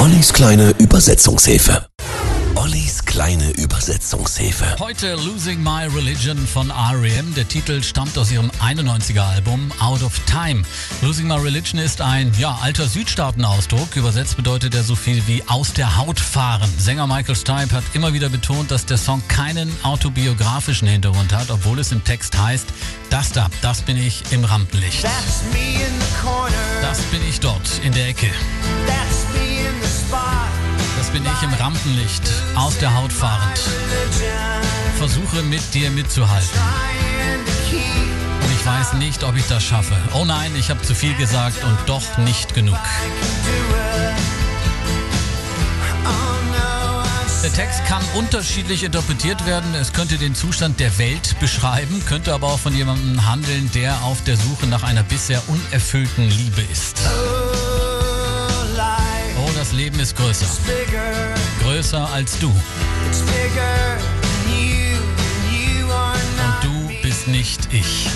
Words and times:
Ollis 0.00 0.32
kleine 0.32 0.70
Übersetzungshilfe. 0.78 1.86
Ollis 2.54 3.04
kleine 3.04 3.50
Übersetzungshilfe. 3.50 4.76
Heute 4.78 5.14
Losing 5.16 5.62
My 5.62 5.88
Religion 5.94 6.38
von 6.46 6.70
R.E.M. 6.70 7.34
Der 7.34 7.46
Titel 7.46 7.82
stammt 7.82 8.16
aus 8.16 8.32
ihrem 8.32 8.50
91er 8.62 9.20
Album 9.20 9.70
Out 9.78 10.02
of 10.02 10.18
Time. 10.20 10.62
Losing 11.02 11.28
My 11.28 11.34
Religion 11.34 11.78
ist 11.78 12.00
ein 12.00 12.32
ja, 12.38 12.58
alter 12.62 12.86
Südstaatenausdruck. 12.86 13.94
Übersetzt 13.94 14.38
bedeutet 14.38 14.74
er 14.74 14.84
so 14.84 14.96
viel 14.96 15.22
wie 15.26 15.42
aus 15.48 15.74
der 15.74 15.98
Haut 15.98 16.18
fahren. 16.18 16.70
Sänger 16.78 17.06
Michael 17.06 17.36
Stipe 17.36 17.72
hat 17.72 17.84
immer 17.92 18.14
wieder 18.14 18.30
betont, 18.30 18.70
dass 18.70 18.86
der 18.86 18.96
Song 18.96 19.22
keinen 19.28 19.70
autobiografischen 19.82 20.88
Hintergrund 20.88 21.34
hat, 21.34 21.50
obwohl 21.50 21.78
es 21.78 21.92
im 21.92 22.02
Text 22.04 22.38
heißt, 22.38 22.68
das 23.10 23.32
da, 23.32 23.50
das 23.60 23.82
bin 23.82 23.98
ich 23.98 24.22
im 24.30 24.44
Rampenlicht. 24.44 25.02
That's 25.02 25.42
me 25.52 25.74
in 25.74 25.92
the 26.00 26.26
corner. 26.26 26.56
Das 26.80 27.00
bin 27.10 27.20
ich 27.28 27.38
dort 27.38 27.82
in 27.84 27.92
der 27.92 28.08
Ecke. 28.08 28.30
That's 28.86 29.26
me 29.34 29.49
bin 31.12 31.24
ich 31.24 31.42
im 31.42 31.52
Rampenlicht, 31.54 32.22
aus 32.54 32.78
der 32.78 32.94
Haut 32.94 33.12
fahrend. 33.12 33.58
Versuche 34.96 35.42
mit 35.42 35.74
dir 35.74 35.90
mitzuhalten. 35.90 36.60
Und 38.42 38.52
ich 38.52 38.66
weiß 38.66 38.94
nicht, 38.94 39.24
ob 39.24 39.36
ich 39.36 39.46
das 39.48 39.64
schaffe. 39.64 39.96
Oh 40.14 40.24
nein, 40.24 40.52
ich 40.58 40.70
habe 40.70 40.82
zu 40.82 40.94
viel 40.94 41.14
gesagt 41.14 41.64
und 41.64 41.78
doch 41.86 42.18
nicht 42.18 42.54
genug. 42.54 42.78
Der 47.42 47.52
Text 47.54 47.84
kann 47.86 48.02
unterschiedlich 48.14 48.84
interpretiert 48.84 49.46
werden. 49.46 49.74
Es 49.74 49.92
könnte 49.92 50.18
den 50.18 50.34
Zustand 50.34 50.78
der 50.78 50.98
Welt 50.98 51.40
beschreiben, 51.40 52.04
könnte 52.06 52.34
aber 52.34 52.48
auch 52.48 52.58
von 52.58 52.76
jemandem 52.76 53.26
handeln, 53.26 53.70
der 53.74 54.02
auf 54.02 54.22
der 54.24 54.36
Suche 54.36 54.66
nach 54.66 54.82
einer 54.82 55.02
bisher 55.02 55.42
unerfüllten 55.48 56.28
Liebe 56.28 56.60
ist. 56.70 56.98
Leben 60.00 60.02
ist 60.02 60.16
größer. 60.16 60.46
Größer 61.62 62.10
als 62.12 62.38
du. 62.38 62.48
And 65.90 66.36
not 66.36 66.62
Du 66.62 67.02
bist 67.02 67.28
nicht 67.28 67.72
ich. 67.72 68.06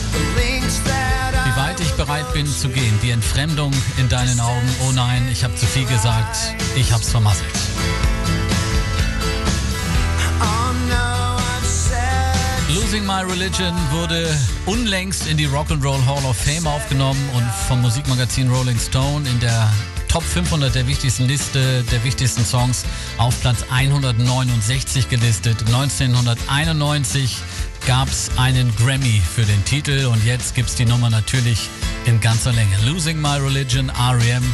Wie 1.44 1.56
weit 1.60 1.80
ich 1.80 1.92
bereit 1.92 2.32
bin 2.32 2.46
zu 2.46 2.68
gehen, 2.68 2.98
die 3.02 3.10
Entfremdung 3.10 3.72
in 3.98 4.08
deinen 4.08 4.40
Augen. 4.40 4.68
Oh 4.86 4.92
nein, 4.92 5.28
ich 5.30 5.44
habe 5.44 5.54
zu 5.56 5.66
viel 5.66 5.84
gesagt. 5.84 6.54
Ich 6.74 6.92
hab's 6.92 7.10
vermasselt. 7.10 7.46
Losing 12.68 13.04
My 13.06 13.22
Religion 13.22 13.74
wurde 13.92 14.36
unlängst 14.66 15.26
in 15.26 15.36
die 15.36 15.46
Rock'n'Roll 15.46 16.04
Hall 16.06 16.24
of 16.24 16.36
Fame 16.36 16.66
aufgenommen 16.66 17.20
und 17.34 17.46
vom 17.68 17.82
Musikmagazin 17.82 18.48
Rolling 18.50 18.78
Stone 18.78 19.28
in 19.28 19.38
der 19.40 19.70
Top 20.14 20.22
500 20.22 20.72
der 20.72 20.86
wichtigsten 20.86 21.26
Liste 21.26 21.82
der 21.90 22.04
wichtigsten 22.04 22.44
Songs 22.44 22.84
auf 23.18 23.40
Platz 23.40 23.64
169 23.68 25.08
gelistet. 25.08 25.60
1991 25.66 27.36
gab 27.84 28.06
es 28.06 28.30
einen 28.36 28.72
Grammy 28.76 29.20
für 29.34 29.42
den 29.42 29.64
Titel 29.64 30.06
und 30.06 30.24
jetzt 30.24 30.54
gibt 30.54 30.68
es 30.68 30.76
die 30.76 30.84
Nummer 30.84 31.10
natürlich 31.10 31.68
in 32.04 32.20
ganzer 32.20 32.52
Länge. 32.52 32.76
Losing 32.86 33.20
My 33.20 33.38
Religion, 33.38 33.88
R.E.M. 33.88 34.44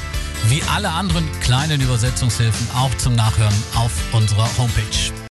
Wie 0.48 0.62
alle 0.74 0.88
anderen 0.88 1.28
kleinen 1.42 1.82
Übersetzungshilfen 1.82 2.66
auch 2.74 2.94
zum 2.96 3.14
Nachhören 3.14 3.52
auf 3.74 3.92
unserer 4.14 4.48
Homepage. 4.56 5.20